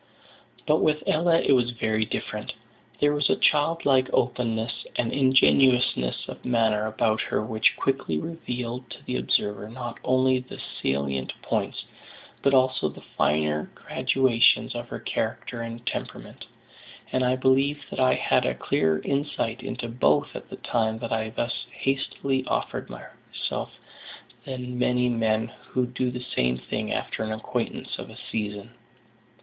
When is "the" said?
9.05-9.17, 10.39-10.59, 12.89-13.03, 20.49-20.57, 26.09-26.25